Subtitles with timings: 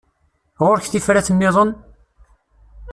[0.65, 1.71] Ɣur-k tifrat-nniḍen?